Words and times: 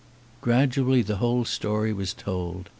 Gradually 0.41 1.03
the 1.03 1.17
whole 1.17 1.45
story 1.45 1.93
was 1.93 2.11
told. 2.11 2.69